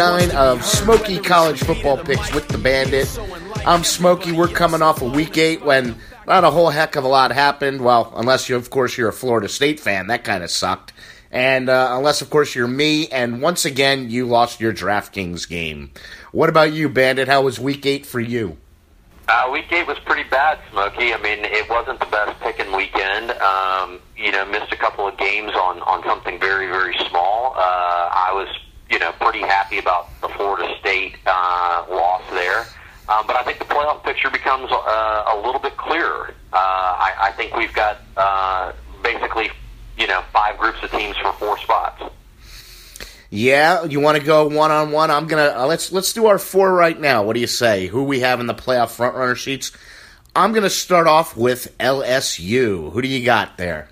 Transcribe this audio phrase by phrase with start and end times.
[0.00, 0.64] nine of.
[0.64, 3.06] Smoky College Football Picks with the Bandit.
[3.66, 4.32] I'm Smoky.
[4.32, 5.94] We're coming off of week eight when
[6.26, 7.82] not a whole heck of a lot happened.
[7.82, 10.94] Well, unless you, of course, you're a Florida State fan, that kind of sucked.
[11.30, 15.90] And uh, unless, of course, you're me, and once again, you lost your DraftKings game.
[16.32, 17.28] What about you, Bandit?
[17.28, 18.56] How was week eight for you?
[19.28, 21.12] Uh, week eight was pretty bad, Smokey.
[21.12, 23.32] I mean, it wasn't the best picking weekend.
[23.32, 27.52] Um, you know, missed a couple of games on on something very very small.
[27.54, 28.48] Uh, I was
[28.90, 32.66] you know pretty happy about the Florida State uh, loss there.
[33.08, 36.34] Um, but I think the playoff picture becomes uh, a little bit clearer.
[36.52, 39.50] Uh, I, I think we've got uh, basically,
[39.98, 42.02] you know, five groups of teams for four spots.
[43.30, 45.10] Yeah, you want to go one on one?
[45.10, 47.22] I'm gonna uh, let's let's do our four right now.
[47.22, 47.86] What do you say?
[47.86, 49.70] Who we have in the playoff front runner sheets?
[50.34, 52.92] I'm gonna start off with LSU.
[52.92, 53.88] Who do you got there?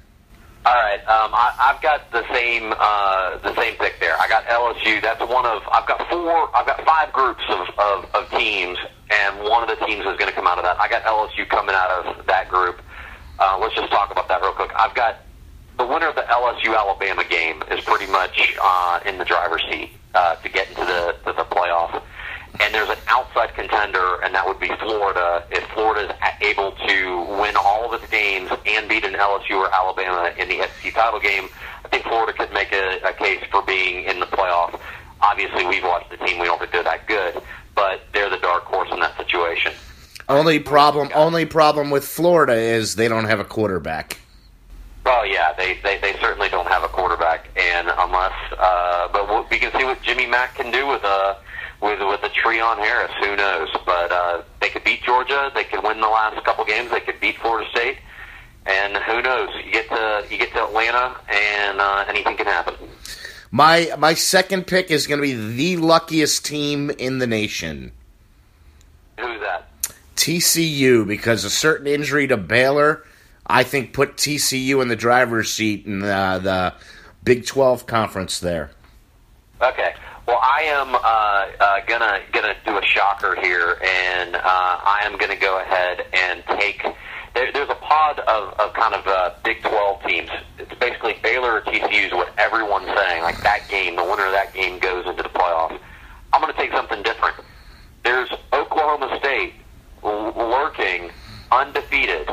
[0.68, 4.20] All right, um, I, I've got the same uh, the same pick there.
[4.20, 5.00] I got LSU.
[5.00, 6.54] That's one of I've got four.
[6.54, 8.76] I've got five groups of, of, of teams,
[9.08, 10.78] and one of the teams is going to come out of that.
[10.78, 12.82] I got LSU coming out of that group.
[13.38, 14.70] Uh, let's just talk about that real quick.
[14.76, 15.24] I've got
[15.78, 19.88] the winner of the LSU Alabama game is pretty much uh, in the driver's seat
[20.14, 22.02] uh, to get into the to the playoff.
[22.60, 25.44] And there's an outside contender, and that would be Florida.
[25.50, 29.72] If Florida is able to win all of its games and beat an LSU or
[29.72, 31.48] Alabama in the SEC title game,
[31.84, 34.78] I think Florida could make a, a case for being in the playoff.
[35.20, 37.40] Obviously, we've watched the team; we don't think they're that good,
[37.74, 39.72] but they're the dark horse in that situation.
[40.28, 44.18] Only problem, only problem with Florida is they don't have a quarterback.
[45.04, 49.38] Well, yeah, they, they, they certainly don't have a quarterback, and unless, uh, but we'll-
[49.44, 51.36] can see what Jimmy Mack can do with a
[51.80, 53.12] with with a Treon Harris.
[53.20, 53.68] Who knows?
[53.86, 55.50] But uh, they could beat Georgia.
[55.54, 56.90] They could win the last couple games.
[56.90, 57.98] They could beat Florida State,
[58.66, 59.50] and who knows?
[59.64, 62.74] You get to you get to Atlanta, and uh, anything can happen.
[63.50, 67.92] My my second pick is going to be the luckiest team in the nation,
[69.18, 69.68] Who's that?
[70.16, 73.04] TCU, because a certain injury to Baylor,
[73.46, 76.74] I think, put TCU in the driver's seat in the, the
[77.24, 78.70] Big Twelve conference there.
[79.60, 79.94] Okay.
[80.28, 85.16] Well, I am uh, uh, gonna gonna do a shocker here, and uh, I am
[85.16, 86.82] gonna go ahead and take.
[87.34, 90.28] There, there's a pod of, of kind of uh, Big 12 teams.
[90.58, 93.22] It's basically Baylor or TCU is what everyone's saying.
[93.22, 95.78] Like that game, the winner of that game goes into the playoffs.
[96.34, 97.36] I'm to take something different.
[98.04, 99.54] There's Oklahoma State
[100.04, 101.10] lurking
[101.50, 102.28] undefeated.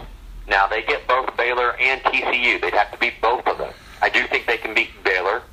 [0.49, 2.59] Now they get both Baylor and TCU.
[2.59, 3.71] They'd have to beat both of them.
[4.01, 5.43] I do think they can beat Baylor.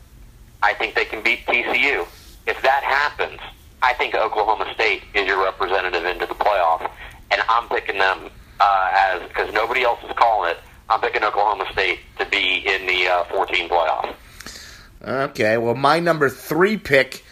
[0.61, 2.05] I think they can beat TCU.
[2.47, 3.41] If that happens,
[3.83, 6.91] I think Oklahoma State is your representative into the playoff,
[7.31, 8.31] and I'm picking them
[8.61, 10.59] uh, as because nobody else is calling it.
[10.89, 14.15] I'm picking Oklahoma State to be in the uh, 14 playoff.
[15.05, 17.25] Okay, well, my number three pick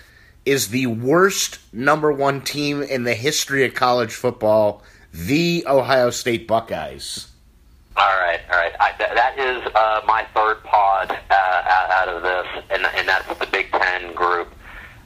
[0.45, 4.83] is the worst number one team in the history of college football,
[5.13, 7.29] the Ohio State Buckeyes.
[7.97, 8.73] All right, all right.
[8.81, 13.39] I, th- that is uh, my third pod uh, out of this, and, and that's
[13.39, 14.49] the Big Ten group.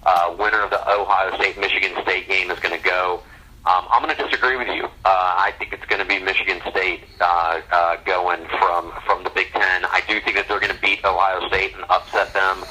[0.05, 3.23] Uh, winner of the Ohio State Michigan State game is going to go.
[3.67, 4.85] Um, I'm going to disagree with you.
[4.85, 9.31] Uh, I think it's going to be Michigan State uh, uh, going from from the
[9.31, 9.85] Big Ten.
[9.87, 12.65] I do think that they're going to beat Ohio State and upset them.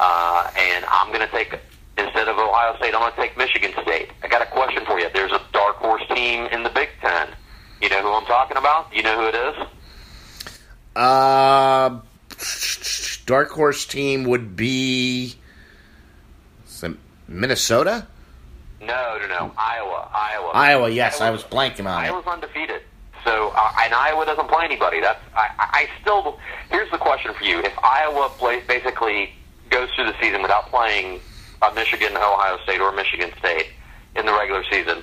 [0.00, 1.58] Uh, and I'm going to take
[1.98, 4.10] instead of Ohio State, I'm going to take Michigan State.
[4.22, 5.08] I got a question for you.
[5.12, 7.28] There's a dark horse team in the Big Ten.
[7.82, 8.94] You know who I'm talking about?
[8.94, 9.66] You know who it is?
[10.96, 12.00] Uh,
[13.26, 15.36] dark horse team would be
[17.26, 18.06] Minnesota,
[18.80, 19.52] No, no, no.
[19.56, 20.50] Iowa, Iowa.
[20.54, 20.90] Iowa.
[20.90, 22.08] Yes, I was blanking on it.
[22.08, 22.82] Iowa's undefeated.
[23.24, 25.00] So, uh, and Iowa doesn't play anybody.
[25.00, 26.38] That's I, I still.
[26.70, 29.32] Here's the question for you: If Iowa play, basically
[29.70, 31.20] goes through the season without playing
[31.60, 33.66] uh, Michigan, Ohio State, or Michigan State
[34.16, 35.02] in the regular season,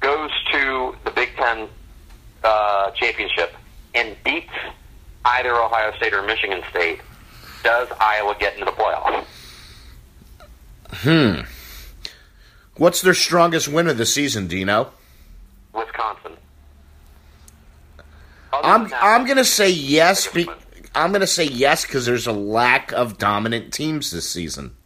[0.00, 1.68] goes to the Big Ten
[2.44, 3.54] uh, championship
[3.94, 4.52] and beats
[5.24, 7.00] either Ohio State or Michigan State,
[7.62, 8.72] does Iowa get into the
[11.04, 11.46] playoff?
[12.76, 14.48] What's their strongest win of the season?
[14.48, 14.90] Know?
[15.72, 16.32] Wisconsin.
[18.52, 20.26] Other I'm that, I'm gonna say yes.
[20.26, 20.48] Be,
[20.94, 24.76] I'm gonna say yes because there's a lack of dominant teams this season.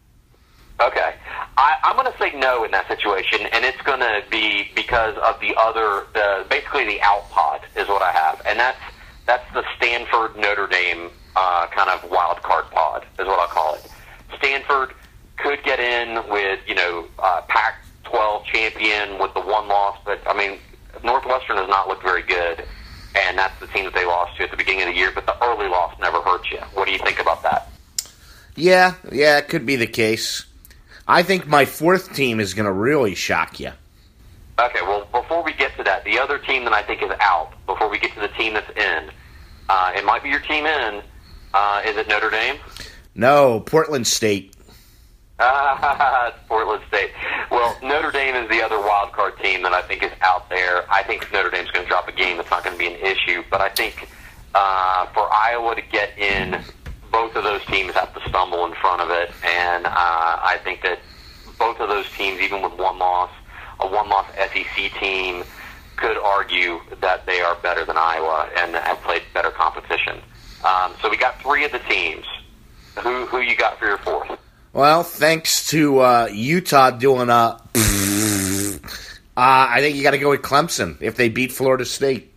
[0.80, 1.14] Okay.
[1.58, 5.16] I, I'm going to say no in that situation, and it's going to be because
[5.16, 8.78] of the other, the basically the out pod is what I have, and that's
[9.26, 13.74] that's the Stanford Notre Dame uh, kind of wild card pod is what I'll call
[13.74, 13.90] it.
[14.38, 14.94] Stanford
[15.38, 20.36] could get in with you know uh, Pac-12 champion with the one loss, but I
[20.36, 20.58] mean
[21.02, 22.64] Northwestern has not looked very good,
[23.14, 25.10] and that's the team that they lost to at the beginning of the year.
[25.14, 26.58] But the early loss never hurts you.
[26.74, 27.70] What do you think about that?
[28.56, 30.44] Yeah, yeah, it could be the case.
[31.06, 33.70] I think my fourth team is going to really shock you.
[34.58, 37.52] Okay, well, before we get to that, the other team that I think is out,
[37.66, 39.10] before we get to the team that's in,
[39.68, 41.02] uh, it might be your team in.
[41.54, 42.56] Uh, is it Notre Dame?
[43.14, 44.52] No, Portland State.
[45.40, 47.10] Ah, Portland State.
[47.50, 50.90] Well, Notre Dame is the other wild card team that I think is out there.
[50.90, 52.40] I think Notre Dame's going to drop a game.
[52.40, 53.44] It's not going to be an issue.
[53.50, 54.08] But I think
[54.54, 56.60] uh, for Iowa to get in,
[57.12, 59.30] both of those teams have to stumble in front of it.
[59.44, 60.98] And uh, I think that
[61.58, 63.30] both of those teams, even with one loss,
[63.80, 65.44] a one-loss SEC team,
[65.96, 70.20] could argue that they are better than Iowa and have played better competition.
[70.64, 72.24] Um, so we got three of the teams.
[73.02, 74.38] Who who you got for your fourth?
[74.72, 77.60] Well, thanks to uh, Utah doing a.
[79.38, 82.34] Uh, I think you got to go with Clemson if they beat Florida State.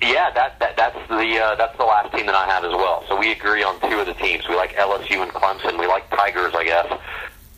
[0.00, 3.04] Yeah, that, that that's the uh, that's the last team that I have as well.
[3.08, 4.46] So we agree on two of the teams.
[4.48, 5.80] We like LSU and Clemson.
[5.80, 6.92] We like Tigers, I guess.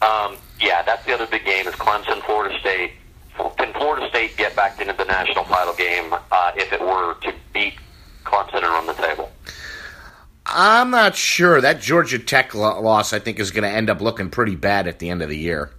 [0.01, 2.93] Um, yeah, that's the other big game is Clemson, Florida State.
[3.59, 7.35] Can Florida State get back into the national title game uh, if it were to
[7.53, 7.75] beat
[8.25, 9.31] Clemson and run the table?
[10.61, 11.61] I'm not sure.
[11.61, 14.89] That Georgia Tech lo- loss, I think, is going to end up looking pretty bad
[14.89, 15.71] at the end of the year.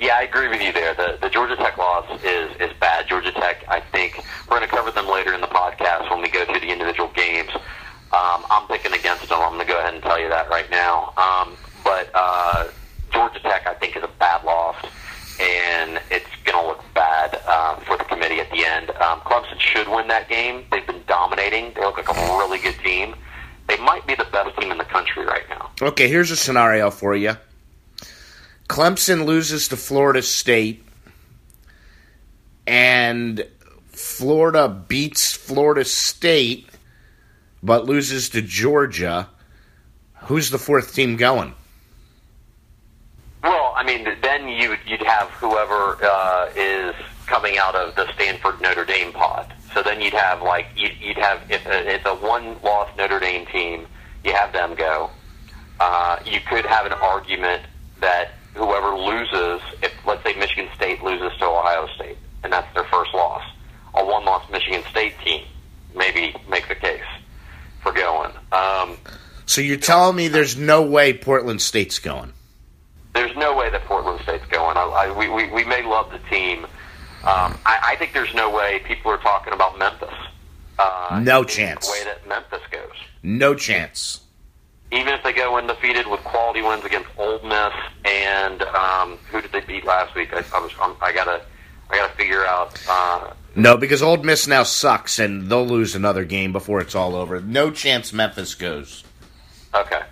[0.00, 0.94] Yeah, I agree with you there.
[0.94, 3.06] The the Georgia Tech loss is is bad.
[3.06, 4.18] Georgia Tech, I think
[4.50, 7.08] we're going to cover them later in the podcast when we go through the individual
[7.14, 7.50] games.
[7.54, 9.38] Um, I'm picking against them.
[9.40, 11.14] I'm going to go ahead and tell you that right now.
[11.16, 12.66] Um, but uh,
[13.12, 14.74] Georgia Tech, I think, is a bad loss,
[15.38, 18.90] and it's going to look bad uh, for the committee at the end.
[18.90, 20.64] Um, Clemson should win that game.
[20.72, 21.72] They've been dominating.
[21.74, 23.14] They look like a really good team.
[23.68, 25.70] They might be the best team in the country right now.
[25.80, 27.36] Okay, here's a scenario for you
[28.68, 30.84] Clemson loses to Florida State,
[32.66, 33.46] and
[33.88, 36.68] Florida beats Florida State,
[37.62, 39.28] but loses to Georgia.
[40.24, 41.54] Who's the fourth team going?
[43.42, 46.94] Well, I mean, then you'd you'd have whoever uh, is
[47.26, 49.52] coming out of the Stanford Notre Dame pod.
[49.74, 53.44] So then you'd have like you'd, you'd have if it's a one loss Notre Dame
[53.46, 53.86] team,
[54.24, 55.10] you have them go.
[55.80, 57.62] Uh, you could have an argument
[58.00, 62.84] that whoever loses, if let's say Michigan State loses to Ohio State, and that's their
[62.84, 63.42] first loss,
[63.94, 65.44] a one loss Michigan State team
[65.96, 67.02] maybe make the case
[67.82, 68.32] for going.
[68.52, 68.96] Um,
[69.46, 72.32] So you're telling me there's no way Portland State's going?
[73.14, 74.76] there's no way that Portland State's going.
[74.76, 76.66] I, I, we, we, we may love the team.
[77.26, 80.12] Um, I, I think there's no way people are talking about Memphis.
[80.78, 81.86] Uh, No chance.
[81.86, 82.92] The way that Memphis goes.
[83.22, 84.20] No chance.
[84.92, 87.72] Even if they go undefeated with quality wins against Ole Miss
[88.04, 90.32] and um, who did they beat last week?
[90.32, 91.42] I, I was I'm, I gotta
[91.90, 92.78] I gotta figure out.
[92.88, 97.16] Uh, No, because Old Miss now sucks, and they'll lose another game before it's all
[97.16, 97.40] over.
[97.40, 99.04] No chance Memphis goes.
[99.74, 100.02] Okay.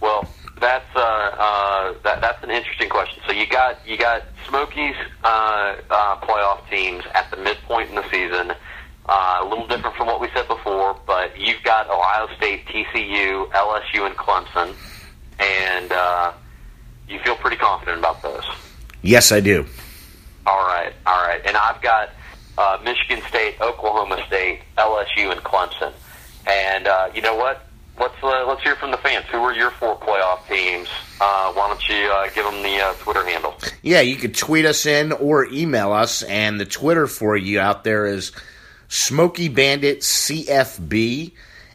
[0.00, 0.28] Well,
[0.60, 3.22] that's uh, uh, that, that's an interesting question.
[3.26, 8.08] So you got you got Smokies uh, uh, playoff teams at the midpoint in the
[8.10, 8.52] season.
[9.06, 13.50] Uh, a little different from what we said before, but you've got Ohio State, TCU,
[13.50, 14.74] LSU, and Clemson,
[15.40, 16.32] and uh,
[17.08, 18.44] you feel pretty confident about those.
[19.02, 19.66] Yes, I do.
[20.46, 21.40] All right, all right.
[21.44, 22.10] And I've got
[22.56, 25.92] uh, Michigan State, Oklahoma State, LSU, and Clemson.
[26.46, 27.66] And uh, you know what?
[28.00, 29.26] Let's uh, let's hear from the fans.
[29.30, 30.88] Who are your four playoff teams?
[31.20, 33.54] Uh, why don't you uh, give them the uh, Twitter handle?
[33.82, 37.84] Yeah, you could tweet us in or email us, and the Twitter for you out
[37.84, 38.32] there is
[38.88, 41.32] Smoky Bandit CFB.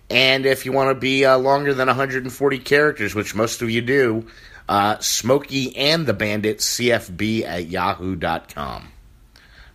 [0.10, 3.82] And if you want to be uh, longer than 140 characters, which most of you
[3.82, 4.28] do,
[4.70, 8.92] uh, Smokey and the Bandit CFB at yahoo.com.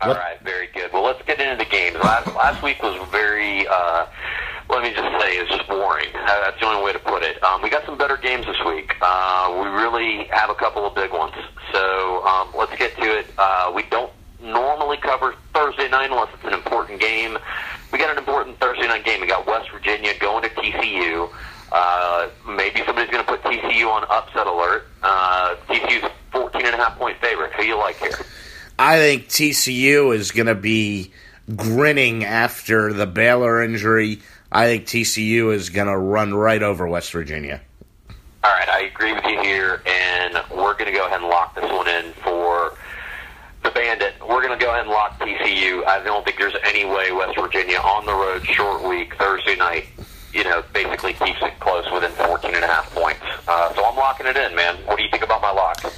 [0.00, 0.92] All What- right, very good.
[0.92, 1.96] Well, let's get into the games.
[2.02, 3.66] Last last week was very.
[4.70, 6.08] Let me just say, it's just boring.
[6.14, 7.42] Uh, that's the only way to put it.
[7.42, 8.94] Um, we got some better games this week.
[9.00, 11.34] Uh, we really have a couple of big ones.
[11.72, 13.26] So um, let's get to it.
[13.36, 17.36] Uh, we don't normally cover Thursday night unless it's an important game.
[17.92, 19.20] We got an important Thursday night game.
[19.20, 21.30] We got West Virginia going to TCU.
[21.72, 24.86] Uh, maybe somebody's going to put TCU on upset alert.
[25.02, 27.52] Uh, TCU's 14 and a half point favorite.
[27.54, 28.18] Who you like here?
[28.78, 31.12] I think TCU is going to be
[31.54, 34.20] grinning after the Baylor injury.
[34.52, 37.60] I think TCU is going to run right over West Virginia.
[38.42, 41.54] All right, I agree with you here, and we're going to go ahead and lock
[41.54, 42.74] this one in for
[43.62, 44.14] the Bandit.
[44.20, 45.86] We're going to go ahead and lock TCU.
[45.86, 49.86] I don't think there's any way West Virginia on the road, short week, Thursday night,
[50.32, 53.20] you know, basically keeps it close within 14 and a half points.
[53.46, 54.76] Uh, so I'm locking it in, man.
[54.86, 55.92] What do you think about my lock?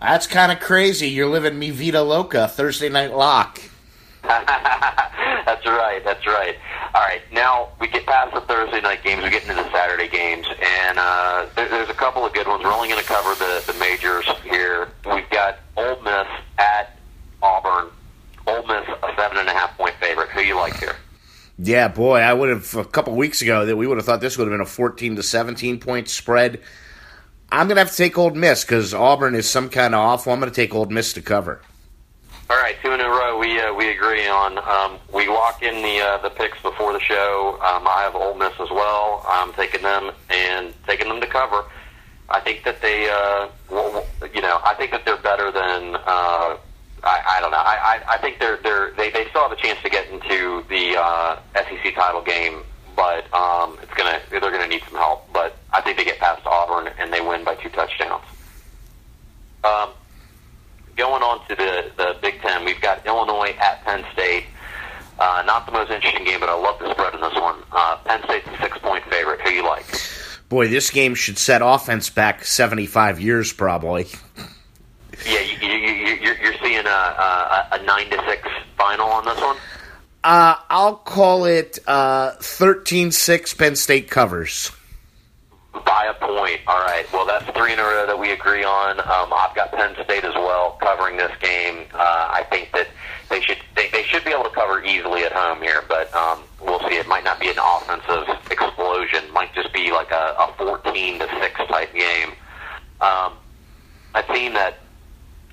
[0.00, 1.08] That's kind of crazy.
[1.08, 3.60] You're living me Vita Loca Thursday night lock.
[4.22, 6.02] that's right.
[6.04, 6.56] That's right.
[6.94, 7.20] All right.
[7.32, 9.22] Now we get past the Thursday night games.
[9.22, 12.64] We get into the Saturday games, and uh, there, there's a couple of good ones.
[12.64, 14.88] We're only going to cover the the majors here.
[15.06, 16.26] We've got Old Miss
[16.58, 16.98] at
[17.42, 17.90] Auburn.
[18.46, 20.30] Old Miss a seven and a half point favorite.
[20.30, 20.96] Who you like here?
[21.58, 24.38] Yeah, boy, I would have a couple weeks ago that we would have thought this
[24.38, 26.60] would have been a 14 to 17 point spread.
[27.50, 30.32] I'm going to have to take Old Miss because Auburn is some kind of awful.
[30.32, 31.60] I'm going to take Old Miss to cover.
[32.50, 33.38] All right, two in a row.
[33.38, 34.56] We uh, we agree on.
[34.56, 37.58] Um, we lock in the uh, the picks before the show.
[37.60, 39.22] Um, I have Ole Miss as well.
[39.28, 41.64] I'm taking them and taking them to cover.
[42.30, 45.96] I think that they, uh, well, you know, I think that they're better than.
[45.96, 46.56] Uh,
[47.04, 47.58] I, I don't know.
[47.58, 50.64] I, I, I think they're they're they, they still have a chance to get into
[50.70, 52.62] the uh, SEC title game,
[52.96, 55.30] but um, it's gonna they're gonna need some help.
[55.34, 58.24] But I think they get past Auburn and they win by two touchdowns.
[59.64, 59.90] Um,
[60.98, 64.44] going on to the, the Big Ten, we've got Illinois at Penn State.
[65.18, 67.62] Uh, not the most interesting game, but I love the spread in this one.
[67.72, 69.40] Uh, Penn State's a six point favorite.
[69.40, 69.86] Who you like?
[70.48, 74.06] Boy, this game should set offense back 75 years, probably.
[75.26, 79.24] Yeah, you, you, you, you're, you're seeing a, a, a nine to six final on
[79.24, 79.56] this one.
[80.22, 84.70] Uh, I'll call it uh, 13-6 Penn State covers.
[85.72, 86.60] By a point.
[86.66, 87.04] All right.
[87.12, 89.00] Well, that's three in a row that we agree on.
[89.00, 91.84] Um, I've got Penn State as well covering this game.
[91.92, 92.88] Uh, I think that
[93.28, 96.40] they should they, they should be able to cover easily at home here, but um,
[96.60, 96.96] we'll see.
[96.96, 99.30] It might not be an offensive explosion.
[99.32, 102.32] Might just be like a, a 14 to six type game.
[103.00, 103.34] Um,
[104.14, 104.78] a team that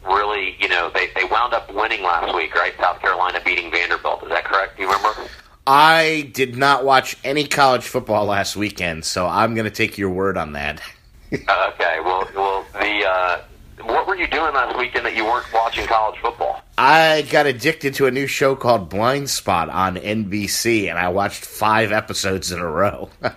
[0.08, 2.74] really, you know, they, they wound up winning last week, right?
[2.80, 4.24] South Carolina beating Vanderbilt.
[4.24, 4.78] Is that correct?
[4.78, 5.30] Do you remember?
[5.68, 10.10] I did not watch any college football last weekend, so I'm going to take your
[10.10, 10.82] word on that.
[11.50, 12.00] Uh, okay.
[12.02, 13.42] Well, well, the uh,
[13.84, 16.62] what were you doing last weekend that you weren't watching college football?
[16.78, 21.92] I got addicted to a new show called Blindspot on NBC, and I watched five
[21.92, 23.10] episodes in a row.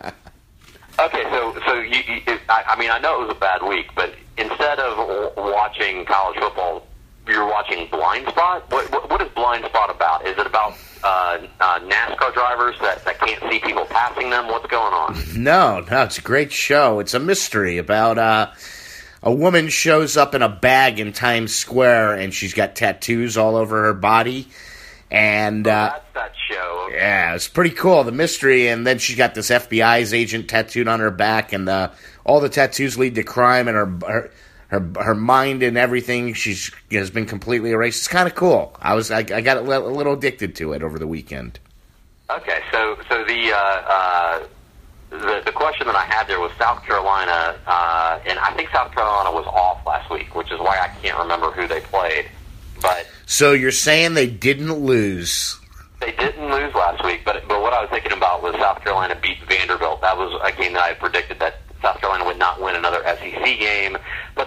[1.00, 3.86] Okay, so so you, you I, I mean, I know it was a bad week,
[3.94, 6.87] but instead of watching college football,
[7.28, 8.70] you're watching Blindspot.
[8.70, 10.26] What, what, what is Blindspot about?
[10.26, 14.48] Is it about uh, uh, NASCAR drivers that, that can't see people passing them?
[14.48, 15.16] What's going on?
[15.36, 16.98] no, no, it's a great show.
[17.00, 18.50] It's a mystery about uh,
[19.22, 23.56] a woman shows up in a bag in Times Square, and she's got tattoos all
[23.56, 24.48] over her body.
[25.10, 26.88] And uh, That's that show.
[26.92, 28.04] Yeah, it's pretty cool.
[28.04, 31.90] The mystery, and then she's got this FBI's agent tattooed on her back, and uh,
[32.24, 34.30] all the tattoos lead to crime, and her her
[34.68, 36.34] her, her mind and everything.
[36.34, 37.98] She's has been completely erased.
[38.00, 38.76] It's kind of cool.
[38.80, 41.58] I was I, I got a li- a little addicted to it over the weekend.
[42.30, 44.42] Okay, so so the uh, uh,
[45.10, 48.92] the the question that I had there was South Carolina, uh, and I think South
[48.92, 52.26] Carolina was off last week, which is why I can't remember who they played.
[52.80, 55.58] But So you're saying they didn't lose?
[56.00, 59.16] They didn't lose last week, but but what I was thinking about was South Carolina
[59.20, 60.02] beat Vanderbilt.
[60.02, 63.42] That was a game that I predicted that South Carolina would not win another SEC
[63.42, 63.96] game,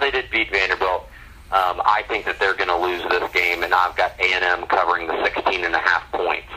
[0.02, 1.08] they did beat Vanderbilt.
[1.52, 5.08] Um, I think that they're going to lose this game, and I've got A&M covering
[5.08, 6.48] the 16 and a half points.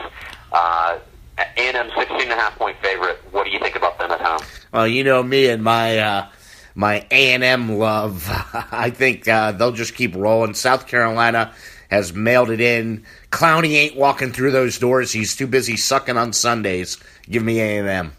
[0.51, 0.99] Uh,
[1.37, 3.17] A&M 16 and a half point favorite.
[3.31, 4.41] What do you think about them at home?
[4.71, 6.29] Well, you know me and my uh,
[6.75, 8.25] my A and M love.
[8.71, 10.53] I think uh, they'll just keep rolling.
[10.53, 11.53] South Carolina
[11.89, 13.05] has mailed it in.
[13.31, 15.11] Clowney ain't walking through those doors.
[15.11, 16.97] He's too busy sucking on Sundays.
[17.29, 18.13] Give me A and M.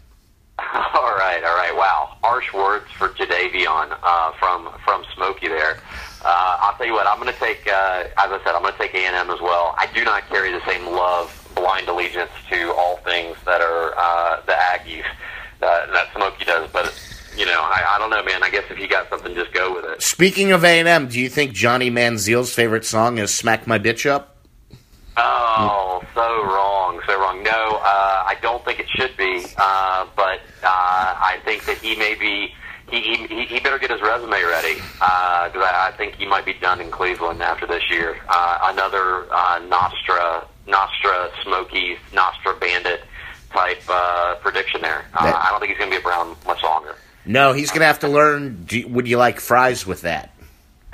[0.59, 1.75] All right, all right.
[1.75, 5.79] Wow, harsh words for Jadeveon uh, from from Smokey there.
[6.23, 7.07] Uh, I'll tell you what.
[7.07, 9.29] I'm going to take, uh, as I said, I'm going to take A and M
[9.29, 9.75] as well.
[9.77, 14.41] I do not carry the same love, blind allegiance to all things that are uh,
[14.45, 15.05] the Aggies
[15.61, 16.69] uh, that Smokey does.
[16.71, 16.93] But
[17.37, 18.43] you know, I, I don't know, man.
[18.43, 20.01] I guess if you got something, just go with it.
[20.01, 23.77] Speaking of A and M, do you think Johnny Manziel's favorite song is "Smack My
[23.79, 24.35] Bitch Up"?
[25.15, 27.41] Oh, so wrong, so wrong.
[27.43, 29.45] No, uh, I don't think it should be.
[29.57, 32.53] Uh, but uh, I think that he may be.
[32.89, 36.53] He, he, he better get his resume ready because I, I think he might be
[36.53, 38.17] done in Cleveland after this year.
[38.29, 43.01] Uh, another uh, Nostra, Nostra Smokies, Nostra Bandit
[43.51, 45.05] type uh, prediction there.
[45.13, 46.95] Uh, That- I don't think he's going to be around much longer.
[47.25, 48.63] No, he's gonna have to learn.
[48.63, 50.33] Do, would you like fries with that?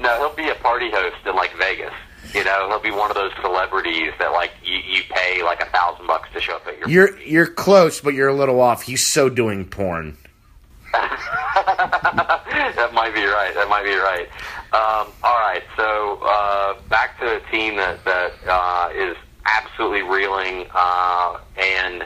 [0.00, 1.92] no, he'll be a party host in like Vegas.
[2.36, 5.66] You know, he'll be one of those celebrities that like you, you pay like a
[5.66, 6.88] thousand bucks to show up at your.
[6.88, 8.82] You're you're close, but you're a little off.
[8.82, 10.18] He's so doing porn.
[10.92, 13.54] that might be right.
[13.54, 14.28] That might be right.
[14.72, 19.16] Um, all right, so uh, back to a team that that uh, is
[19.46, 22.04] absolutely reeling, uh, and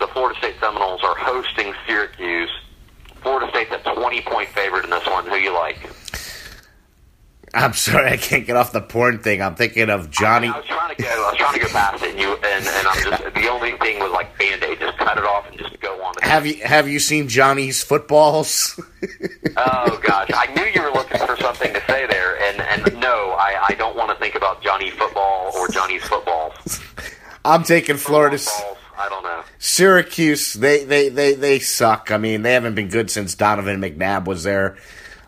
[0.00, 2.50] the Florida State Seminoles are hosting Syracuse.
[3.22, 5.26] Florida State's a twenty-point favorite in this one.
[5.26, 5.78] Who you like?
[7.54, 9.40] I'm sorry, I can't get off the porn thing.
[9.40, 10.48] I'm thinking of Johnny.
[10.48, 11.08] I was trying to go.
[11.08, 13.72] I was trying to go past it, and you and, and I'm just the only
[13.78, 14.80] thing was like band aid.
[14.80, 16.14] Just cut it off and just go on.
[16.22, 18.80] Have you have you seen Johnny's footballs?
[19.56, 23.30] Oh gosh, I knew you were looking for something to say there, and and no,
[23.38, 26.80] I I don't want to think about Johnny football or Johnny's footballs.
[27.44, 28.38] I'm taking Florida.
[28.38, 29.42] Footballs, I don't know.
[29.58, 32.10] Syracuse, they, they, they, they suck.
[32.10, 34.76] I mean, they haven't been good since Donovan McNabb was there.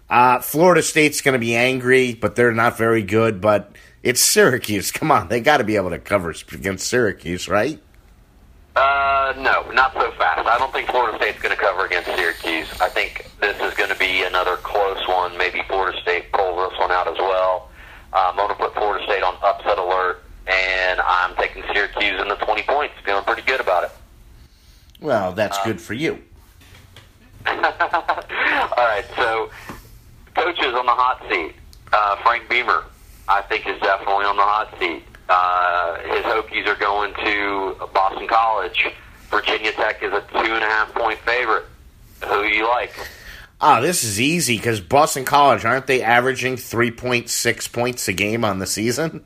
[0.09, 3.41] Uh, Florida State's going to be angry, but they're not very good.
[3.41, 3.73] But
[4.03, 4.91] it's Syracuse.
[4.93, 7.81] Come on, they got to be able to cover against Syracuse, right?
[8.77, 10.47] Uh, no, not so fast.
[10.47, 12.69] I don't think Florida State's going to cover against Syracuse.
[12.81, 15.37] I think this is going to be another close one.
[15.39, 17.71] Maybe Florida State pulls this one out as well.
[18.13, 22.29] Uh, I'm going to put Florida State on upset alert, and I'm taking Syracuse in
[22.29, 22.95] the 20 points.
[23.03, 23.91] Feeling pretty good about it.
[25.01, 26.23] Well, that's good for you.
[27.47, 29.51] All right, so
[30.37, 31.55] coaches on the hot seat.
[31.93, 32.85] Uh, Frank Beamer,
[33.29, 35.03] I think, is definitely on the hot seat.
[35.29, 38.87] Uh, his Hokies are going to Boston College.
[39.31, 41.65] Virginia Tech is a two and a half point favorite.
[42.25, 42.93] Who do you like?
[43.61, 48.13] Oh, this is easy because Boston College aren't they averaging three point six points a
[48.13, 49.25] game on the season?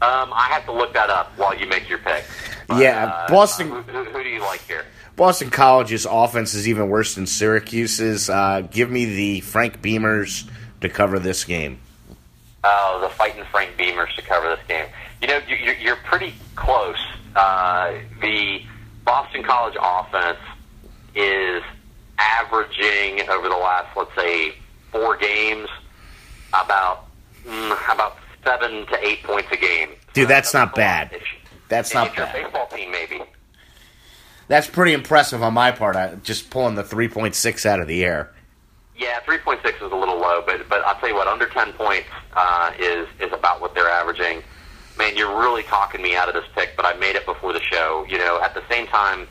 [0.00, 2.24] Um, I have to look that up while you make your pick.
[2.68, 4.84] But, Yeah, uh, Boston- uh, who, who do you like here?
[5.18, 8.30] Boston College's offense is even worse than Syracuse's.
[8.30, 10.48] Uh, give me the Frank Beamers
[10.80, 11.80] to cover this game.
[12.64, 14.86] Oh, the fighting Frank Beamers to cover this game.
[15.20, 16.96] You know, you- you're, you're pretty close.
[17.36, 18.62] Uh, the
[19.04, 20.38] Boston College offense
[21.14, 21.62] is
[22.18, 24.54] averaging over the last, let's say,
[24.92, 25.68] four games
[26.50, 27.06] about
[27.44, 29.90] mm, about seven to eight points a game.
[30.14, 31.10] Dude, that's not bad.
[31.68, 32.32] That's if not bad.
[32.32, 33.20] baseball team, maybe.
[34.48, 35.94] That's pretty impressive on my part.
[35.94, 38.32] I, just pulling the three point six out of the air.
[38.96, 41.46] Yeah, three point six is a little low, but but I'll tell you what, under
[41.46, 44.42] ten points uh, is is about what they're averaging.
[44.98, 47.62] Man, you're really talking me out of this pick, but I made it before the
[47.62, 48.04] show.
[48.08, 49.28] You know, at the same time,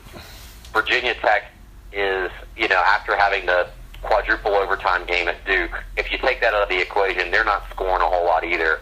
[0.71, 1.51] Virginia Tech
[1.91, 3.67] is you know after having the
[4.03, 5.83] quadruple overtime game at Duke.
[5.97, 8.79] If you take that out of the equation, they're not scoring a whole lot either.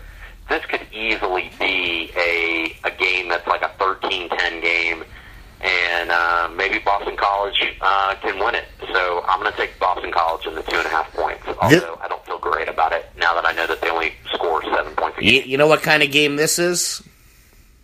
[0.49, 5.03] This could easily be a a game that's like a 13-10 game
[5.61, 8.65] and uh, maybe Boston College uh, can win it.
[8.93, 11.43] So I'm going to take Boston College in the two and a half points.
[11.61, 14.63] Although I don't feel great about it now that I know that they only score
[14.63, 17.01] seven points a You, you know what kind of game this is?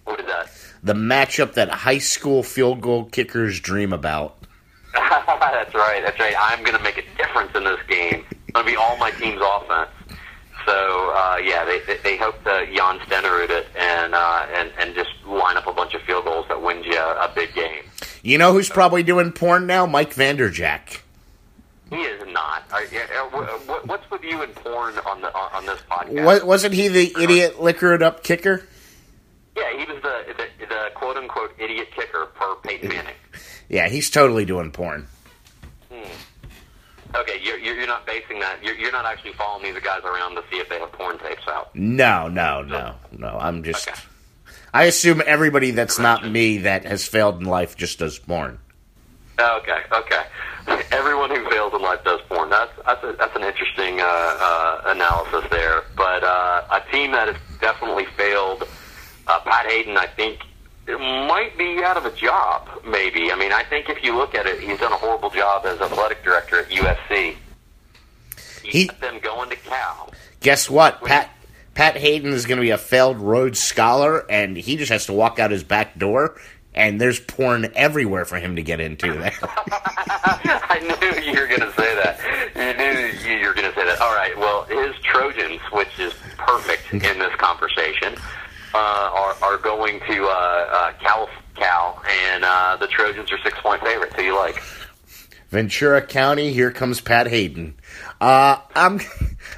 [0.05, 0.51] What is that?
[0.83, 4.37] The matchup that high school field goal kickers dream about.
[4.93, 6.01] that's right.
[6.03, 6.35] That's right.
[6.39, 8.25] I'm going to make a difference in this game.
[8.31, 9.89] It's going to be all my team's offense.
[10.71, 14.95] So uh, yeah, they, they they hope to Jan Stenerud it and uh, and and
[14.95, 17.83] just line up a bunch of field goals that wins you a, a big game.
[18.23, 19.85] You know who's probably doing porn now?
[19.85, 21.01] Mike Vanderjagt.
[21.89, 22.63] He is not.
[22.71, 26.23] Uh, wh- what's with you and porn on the on, this podcast?
[26.23, 28.65] Wa- Wasn't he the idiot liquor it up kicker?
[29.57, 33.15] Yeah, he was the the, the quote unquote idiot kicker per Peyton Manning.
[33.67, 35.07] Yeah, he's totally doing porn.
[37.15, 38.63] Okay, you're you're not basing that.
[38.63, 41.47] You're you're not actually following these guys around to see if they have porn tapes
[41.47, 41.75] out.
[41.75, 43.37] No, no, no, no.
[43.39, 43.87] I'm just.
[43.89, 43.99] Okay.
[44.73, 48.57] I assume everybody that's not me that has failed in life just does porn.
[49.37, 50.23] Okay, okay.
[50.91, 52.49] Everyone who fails in life does porn.
[52.49, 55.83] That's that's a, that's an interesting uh, uh, analysis there.
[55.97, 58.63] But uh, a team that has definitely failed,
[59.27, 60.39] uh, Pat Haden, I think,
[60.99, 62.69] might be out of a job.
[62.85, 63.31] Maybe.
[63.31, 65.79] I mean, I think if you look at it, he's done a horrible job as
[65.81, 67.35] athletic director at USC.
[68.63, 70.11] He, He- got them going to Cal.
[70.39, 71.03] Guess what?
[71.03, 71.29] Pat
[71.75, 75.13] Pat Haden is going to be a failed Rhodes Scholar, and he just has to
[75.13, 76.35] walk out his back door,
[76.73, 79.13] and there's porn everywhere for him to get into.
[79.13, 79.31] There.
[79.41, 82.19] I knew you were going to say that.
[82.55, 84.01] You knew you were going to say that.
[84.01, 84.35] All right.
[84.37, 88.15] Well, his Trojans, which is perfect in this conversation,
[88.73, 93.59] uh, are are going to uh, uh, Cal, Cal, and uh, the Trojans are six
[93.59, 94.13] point favorites.
[94.15, 94.61] Who you like?
[95.49, 97.75] Ventura County, here comes Pat Haden.
[98.21, 99.01] Uh, I'm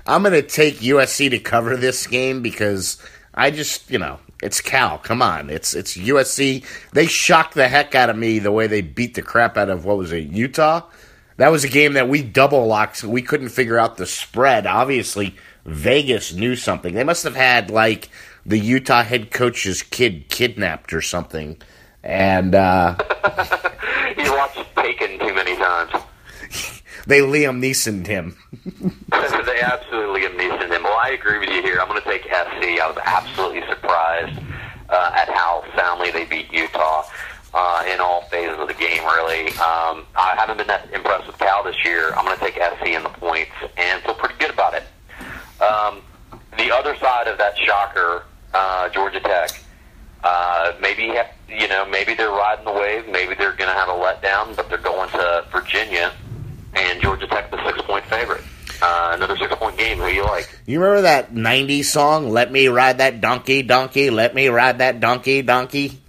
[0.08, 3.02] I'm going to take USC to cover this game because
[3.34, 4.98] I just, you know, it's Cal.
[4.98, 6.66] Come on, it's it's USC.
[6.94, 9.86] They shocked the heck out of me the way they beat the crap out of
[9.86, 10.82] what was it, Utah.
[11.38, 12.98] That was a game that we double locked.
[12.98, 14.66] So we couldn't figure out the spread.
[14.66, 16.96] Obviously, Vegas knew something.
[16.96, 18.10] They must have had like
[18.46, 21.62] the Utah head coach's kid kidnapped or something.
[22.04, 22.96] And uh,
[24.18, 25.94] You watched Taken too many times.
[27.08, 28.38] they Liam Neeson him.
[28.66, 30.84] they absolutely Liam Neeson him.
[30.84, 31.80] Well, I agree with you here.
[31.80, 32.82] I'm going to take SC.
[32.82, 34.38] I was absolutely surprised
[34.90, 37.06] uh, at how soundly they beat Utah
[37.54, 39.04] uh, in all phases of the game.
[39.06, 42.14] Really, um, I haven't been that impressed with Cal this year.
[42.16, 44.84] I'm going to take SC in the points and feel pretty good about it.
[45.62, 46.02] Um,
[46.58, 48.24] the other side of that shocker,
[48.54, 49.52] uh, Georgia Tech.
[50.24, 51.14] Uh, maybe
[51.50, 53.08] you know, maybe they're riding the wave.
[53.08, 56.14] Maybe they're going to have a letdown, but they're going to Virginia,
[56.74, 58.44] and Georgia Tech the six point favorite.
[58.82, 59.98] Uh, another six point game.
[59.98, 60.50] Who you like?
[60.66, 62.30] You remember that '90s song?
[62.30, 64.10] Let me ride that donkey, donkey.
[64.10, 66.00] Let me ride that donkey, donkey.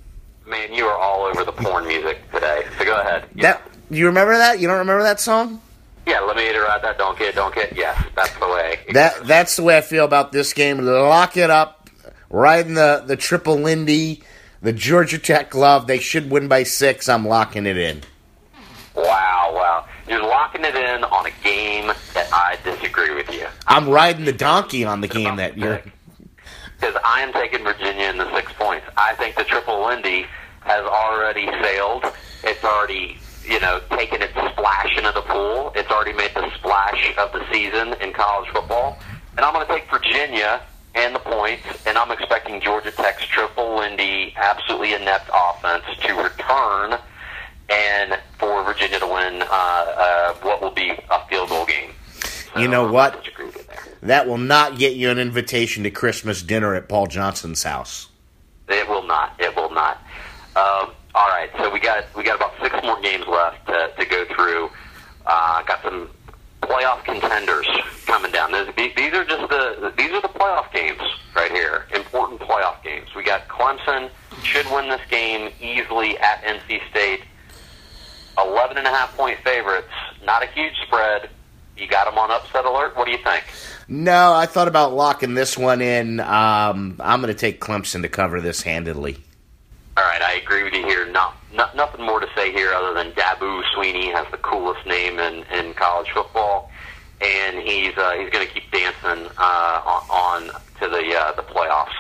[0.47, 2.65] Man, you are all over the porn music today.
[2.79, 3.27] So go ahead.
[3.37, 4.61] That you remember that?
[4.61, 5.61] You don't remember that song?
[6.07, 7.63] Yeah, let me ride that donkey, donkey.
[7.75, 8.79] Yes, that's the way.
[8.93, 10.79] That that's the way I feel about this game.
[10.79, 11.84] Lock it up
[12.31, 14.23] riding the, the triple Lindy,
[14.63, 15.87] the Georgia Tech glove.
[15.87, 17.09] They should win by six.
[17.09, 18.03] I'm locking it in.
[18.95, 19.87] Wow, wow.
[20.09, 23.47] You're locking it in on a game that I disagree with you.
[23.67, 25.83] I'm riding the donkey on the game that you're.
[26.79, 28.87] Because I am taking Virginia in the six points.
[28.97, 30.27] I think the triple Lindy
[30.61, 32.05] has already sailed.
[32.43, 35.73] It's already, you know, taken its splash into the pool.
[35.75, 38.99] It's already made the splash of the season in college football.
[39.37, 40.61] And I'm going to take Virginia
[40.95, 46.99] and the points, and I'm expecting Georgia Tech's triple Lindy, absolutely inept offense to return,
[47.69, 51.91] and for Virginia to win uh, uh, what will be a field goal game.
[52.55, 53.29] So you know what?
[54.03, 58.09] That will not get you an invitation to Christmas dinner at Paul Johnson's house.
[58.69, 59.35] It will not.
[59.41, 59.97] It will not.
[60.57, 64.05] Um, all right, so we got we got about six more games left to, to
[64.05, 64.71] go through.
[65.27, 66.11] Uh, got some
[66.67, 67.67] playoff contenders
[68.07, 68.53] coming down.
[68.53, 71.01] These are just the these are the playoff games
[71.35, 71.87] right here.
[71.95, 73.09] Important playoff games.
[73.15, 74.11] We got Clemson
[74.43, 77.23] should win this game easily at NC State.
[78.39, 79.89] Eleven and a half point favorites.
[80.25, 81.31] Not a huge spread.
[81.77, 82.97] You got them on upset alert.
[82.97, 83.45] What do you think?
[83.89, 86.21] No, I thought about locking this one in.
[86.21, 89.17] Um, I'm going to take Clemson to cover this handedly.
[89.97, 91.07] All right, I agree with you here.
[91.07, 95.21] Not, not nothing more to say here other than Dabo Swinney has the coolest name
[95.21, 96.69] in, in college football,
[97.21, 101.43] and he's uh, he's going to keep dancing uh, on, on to the uh, the
[101.43, 101.95] playoffs.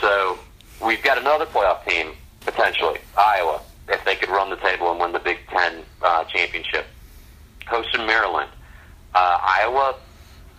[0.00, 0.38] So
[0.82, 5.12] we've got another playoff team potentially, Iowa, if they could run the table and win
[5.12, 6.86] the Big Ten uh, championship.
[7.66, 8.50] Hosting Maryland,
[9.14, 9.94] uh, Iowa,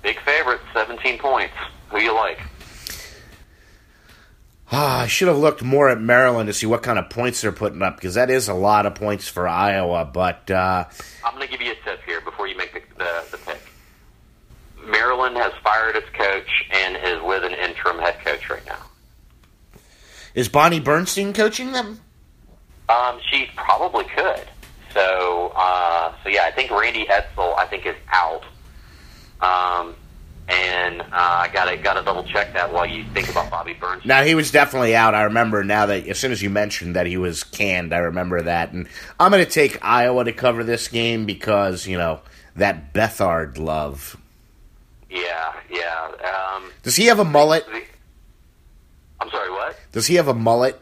[0.04, 1.56] big favorite, 17 points.
[1.90, 2.40] Who you like?
[4.74, 7.52] Ah, I should have looked more at Maryland to see what kind of points they're
[7.52, 10.06] putting up because that is a lot of points for Iowa.
[10.06, 10.86] But uh,
[11.26, 13.62] I'm going to give you a tip here before you make the, the, the pick.
[14.86, 18.80] Maryland has fired its coach and is with an interim head coach right now.
[20.34, 22.00] Is Bonnie Bernstein coaching them?
[22.88, 24.48] Um, she probably could.
[24.94, 28.44] So, uh, so yeah, I think Randy Edsall, I think, is out.
[29.42, 29.96] Um,
[30.48, 34.06] and uh, I gotta gotta double check that while you think about Bobby Burns.
[34.06, 35.16] Now he was definitely out.
[35.16, 38.42] I remember now that as soon as you mentioned that he was canned, I remember
[38.42, 38.88] that, and
[39.20, 42.22] I'm going to take Iowa to cover this game because you know
[42.56, 44.18] that Beathard love.
[45.10, 46.12] Yeah, yeah.
[46.56, 47.66] Um, Does he have a mullet?
[49.20, 49.78] I'm sorry, what?
[49.92, 50.80] Does he have a mullet?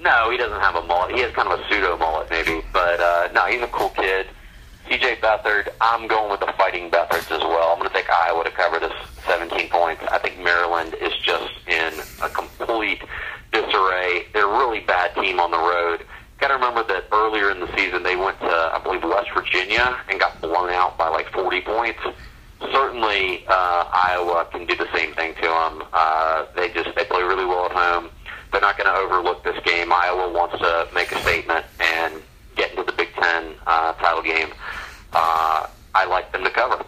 [0.00, 1.14] No, he doesn't have a mullet.
[1.14, 4.26] He has kind of a pseudo mullet, maybe, but uh, no, he's a cool kid.
[4.88, 7.72] CJ Beathard, I'm going with the fighting Beathards as well.
[7.72, 8.92] I'm going to take Iowa to cover this
[9.26, 10.02] 17 points.
[10.10, 13.02] I think Maryland is just in a complete
[13.52, 14.24] disarray.
[14.32, 16.06] They're a really bad team on the road.
[16.40, 19.94] Got to remember that earlier in the season they went to, I believe, West Virginia
[20.08, 22.00] and got blown out by like 40 points.
[22.72, 25.84] Certainly, uh, Iowa can do the same thing to them.
[25.92, 28.08] Uh, they just they play really well at home.
[28.52, 29.92] They're not going to overlook this game.
[29.92, 32.22] Iowa wants to make a statement and
[33.20, 34.52] get into the Big Ten uh, title game.
[35.12, 36.84] Uh, I like them to cover.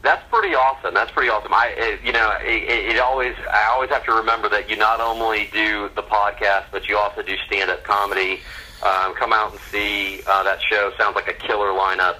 [0.00, 0.94] That's pretty awesome.
[0.94, 1.52] That's pretty awesome.
[1.52, 5.00] I, it, you know, it, it always, I always have to remember that you not
[5.00, 8.40] only do the podcast, but you also do stand-up comedy.
[8.82, 10.92] Um, come out and see uh, that show.
[10.98, 12.16] Sounds like a killer lineup.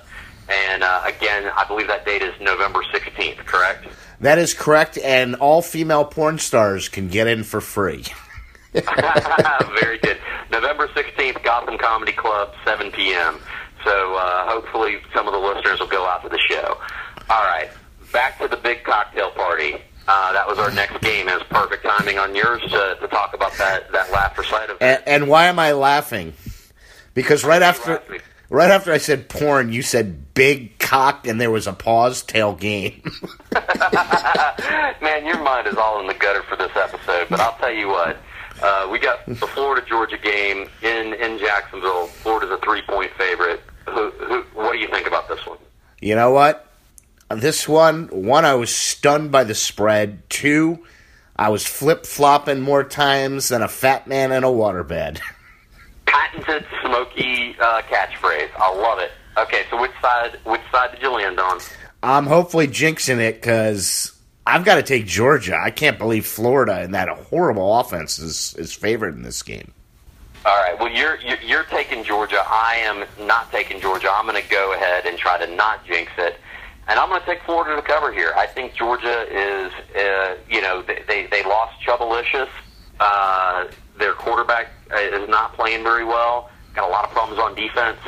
[0.49, 3.87] And uh, again, I believe that date is November 16th, correct?
[4.21, 8.05] That is correct, and all female porn stars can get in for free.
[8.73, 10.19] Very good.
[10.51, 13.39] November 16th, Gotham Comedy Club, 7 p.m.
[13.85, 16.79] So uh, hopefully some of the listeners will go out to the show.
[17.29, 17.71] All right,
[18.13, 19.77] back to the big cocktail party.
[20.07, 21.29] Uh, that was our next game.
[21.29, 24.65] It was perfect timing on yours to, to talk about that, that laugh for sight
[24.65, 24.83] event.
[24.83, 26.35] And, and why am I laughing?
[27.15, 28.21] Because right after laughing?
[28.55, 32.55] Right after I said porn, you said big cock, and there was a pause tail
[32.55, 33.03] game.
[35.03, 37.89] Man, your mind is all in the gutter for this episode, but I'll tell you
[37.89, 38.17] what.
[38.63, 42.07] Uh, we got the Florida Georgia game in in Jacksonville.
[42.07, 43.61] Florida's a three point favorite.
[43.87, 45.59] Who, who, what do you think about this one?
[46.01, 46.67] you know what?
[47.31, 50.29] This one, one, I was stunned by the spread.
[50.29, 50.85] Two,
[51.35, 55.21] I was flip flopping more times than a fat man in a waterbed.
[56.07, 58.51] Patented smoky uh, catchphrase.
[58.57, 59.13] I love it.
[59.37, 61.61] Okay, so which side which side did you land on?
[62.03, 64.13] I'm hopefully jinxing it because
[64.47, 65.57] I've got to take Georgia.
[65.57, 69.73] I can't believe Florida and that horrible offense is, is favored in this game.
[70.45, 70.79] All right.
[70.79, 72.43] Well, you're you're, you're taking Georgia.
[72.47, 74.11] I am not taking Georgia.
[74.13, 76.39] I'm going to go ahead and try to not jinx it,
[76.87, 78.35] and I'm going to take Florida to cover here.
[78.37, 82.51] I think Georgia is, uh, you know, they they, they lost Chubalicious.
[83.01, 83.67] Uh,
[83.99, 86.51] their quarterback uh, is not playing very well.
[86.75, 87.99] Got a lot of problems on defense.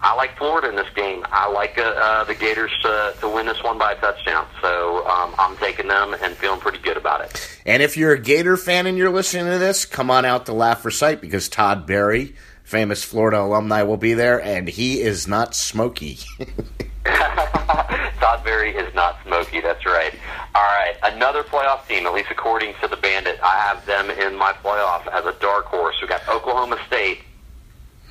[0.00, 1.24] I like Florida in this game.
[1.30, 4.46] I like uh, uh, the Gators to, to win this one by a touchdown.
[4.60, 7.60] So um, I'm taking them and feeling pretty good about it.
[7.64, 10.52] And if you're a Gator fan and you're listening to this, come on out to
[10.52, 12.34] Laugh for Sight because Todd Barry,
[12.64, 16.18] famous Florida alumni, will be there, and he is not smoky.
[18.20, 19.60] Todd Barry is not smoky.
[19.60, 20.14] That's right.
[20.54, 23.38] All right, another playoff team, at least according to the Bandit.
[23.42, 25.96] I have them in my playoff as a dark horse.
[26.00, 27.20] We got Oklahoma State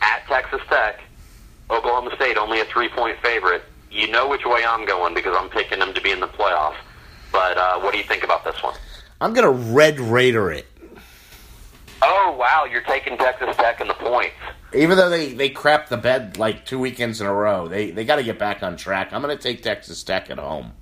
[0.02, 1.02] at Texas Tech.
[1.70, 3.64] Oklahoma State only a three-point favorite.
[3.90, 6.76] You know which way I'm going because I'm picking them to be in the playoff.
[7.32, 8.76] But uh, what do you think about this one?
[9.22, 10.68] I'm going to Red Raider it.
[12.06, 14.36] Oh wow, you're taking Texas Tech in the points.
[14.74, 18.04] Even though they, they crapped the bed like two weekends in a row, they, they
[18.04, 19.14] got to get back on track.
[19.14, 20.74] I'm going to take Texas Tech at home.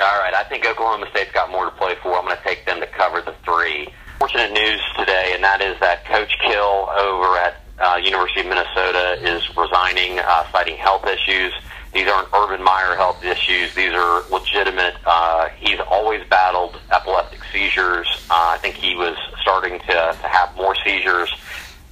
[0.00, 2.18] All right, I think Oklahoma State's got more to play for.
[2.18, 3.88] I'm going to take them to cover the three.
[4.18, 9.18] Fortunate news today, and that is that Coach Kill over at uh, University of Minnesota
[9.22, 11.54] is resigning, uh, citing health issues.
[11.94, 13.72] These aren't Urban Meyer health issues.
[13.74, 14.96] These are legitimate.
[15.06, 18.08] Uh, he's always battled epileptic seizures.
[18.28, 21.32] Uh, I think he was starting to, to have more seizures.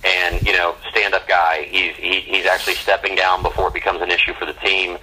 [0.05, 1.69] And you know, stand-up guy.
[1.71, 4.99] He's he, he's actually stepping down before it becomes an issue for the team.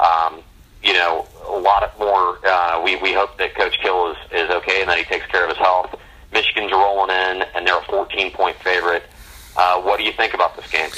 [0.00, 0.42] Um,
[0.82, 2.38] you know, a lot of more.
[2.44, 5.44] Uh, we we hope that Coach Kill is is okay and that he takes care
[5.44, 5.94] of his health.
[6.32, 9.04] Michigan's rolling in, and they're a 14-point favorite.
[9.56, 10.90] Uh, what do you think about this game?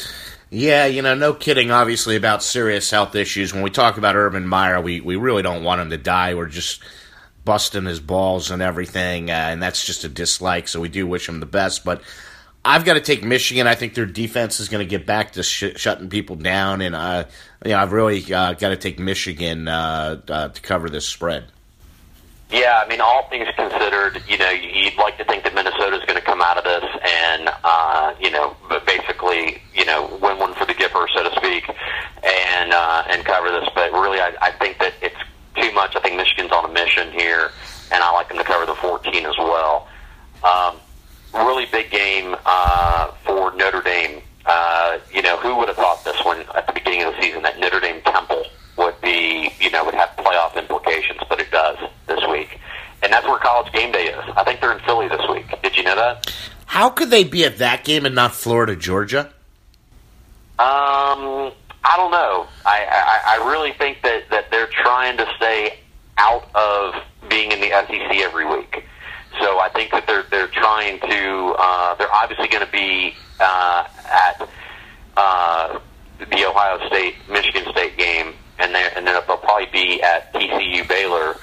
[0.54, 3.54] Yeah, you know, no kidding, obviously, about serious health issues.
[3.54, 6.34] When we talk about Urban Meyer, we, we really don't want him to die.
[6.34, 6.82] We're just
[7.42, 11.26] busting his balls and everything, uh, and that's just a dislike, so we do wish
[11.26, 11.86] him the best.
[11.86, 12.02] But
[12.66, 13.66] I've got to take Michigan.
[13.66, 16.94] I think their defense is going to get back to sh- shutting people down, and
[16.94, 17.24] uh,
[17.64, 21.46] you know, I've really uh, got to take Michigan uh, uh, to cover this spread.
[22.52, 26.20] Yeah, I mean, all things considered, you know, you'd like to think that Minnesota's going
[26.20, 30.66] to come out of this and, uh, you know, basically, you know, win one for
[30.66, 31.66] the Gipper, so to speak,
[32.22, 33.66] and uh, and cover this.
[33.74, 35.16] But really, I, I think that it's
[35.56, 35.96] too much.
[35.96, 37.52] I think Michigan's on a mission here,
[37.90, 39.88] and I like them to cover the 14 as well.
[40.44, 40.76] Um,
[41.32, 44.20] really big game uh, for Notre Dame.
[44.44, 47.42] Uh, you know, who would have thought this one at the beginning of the season
[47.44, 48.44] that Notre Dame Temple
[49.02, 52.58] be, you know, would have playoff implications, but it does this week.
[53.02, 54.24] And that's where college game day is.
[54.36, 55.46] I think they're in Philly this week.
[55.62, 56.32] Did you know that?
[56.66, 59.32] How could they be at that game and not Florida, Georgia?
[60.58, 61.52] Um,
[61.84, 62.46] I don't know.
[62.64, 65.78] I, I, I really think that, that they're trying to stay
[66.18, 66.94] out of
[67.28, 68.84] being in the SEC every week.
[69.40, 71.54] So I think that they're they're trying to.
[71.58, 74.48] Uh, they're obviously going to be uh, at
[75.16, 75.78] uh,
[76.18, 80.86] the Ohio State Michigan State game, and they and then they'll probably be at TCU
[80.88, 81.36] Baylor.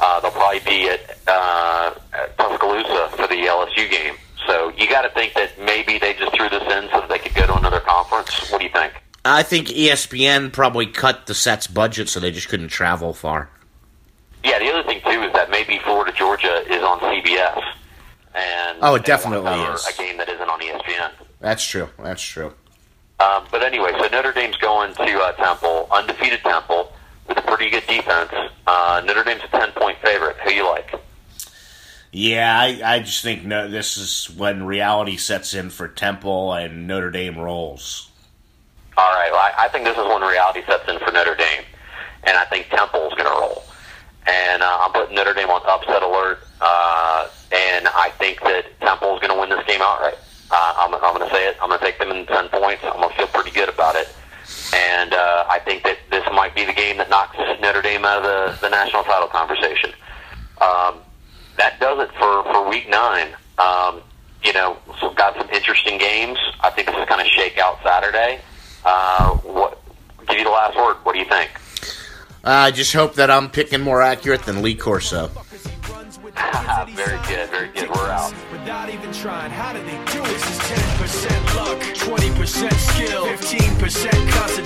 [0.00, 4.14] Uh, they'll probably be at, uh, at Tuscaloosa for the LSU game.
[4.46, 7.18] So you got to think that maybe they just threw this in so that they
[7.18, 8.48] could go to another conference.
[8.50, 8.92] What do you think?
[9.24, 13.50] I think ESPN probably cut the set's budget so they just couldn't travel far.
[14.44, 17.60] Yeah, the other thing too is that maybe Florida Georgia is on CBS,
[18.36, 19.86] and Oh, it definitely is.
[19.86, 21.10] a game that isn't on ESPN.
[21.40, 21.88] That's true.
[21.98, 22.54] That's true.
[23.20, 26.92] Um, but anyway, so Notre Dame's going to uh, Temple, undefeated Temple,
[27.26, 28.32] with a pretty good defense.
[28.66, 30.36] Uh, Notre Dame's a ten point favorite.
[30.44, 30.94] Who you like?
[32.12, 36.86] Yeah, I, I just think no, this is when reality sets in for Temple and
[36.86, 38.10] Notre Dame rolls.
[38.96, 41.64] All right, well, I, I think this is when reality sets in for Notre Dame,
[42.24, 43.62] and I think Temple's going to roll.
[44.26, 49.20] And uh, I'm putting Notre Dame on upset alert, uh, and I think that Temple's
[49.20, 50.18] going to win this game outright.
[50.50, 51.57] Uh, I'm, I'm going to say it.
[51.68, 52.82] I'm going to take them in 10 points.
[52.82, 54.08] I'm going to feel pretty good about it.
[54.72, 58.24] And uh, I think that this might be the game that knocks Notre Dame out
[58.24, 59.90] of the, the national title conversation.
[60.62, 61.00] Um,
[61.58, 63.36] that does it for, for week nine.
[63.58, 64.00] Um,
[64.42, 66.38] you know, so got some interesting games.
[66.60, 68.40] I think this is kind of shakeout Saturday.
[68.86, 69.78] Uh, what,
[70.26, 70.96] give you the last word.
[71.02, 71.50] What do you think?
[72.42, 75.30] I just hope that I'm picking more accurate than Lee Corso.
[83.88, 84.57] 15% concentrated